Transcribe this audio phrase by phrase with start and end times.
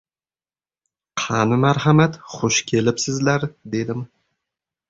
[1.25, 4.03] —Qani, marhamat, xush kelibsizlar!— dedim.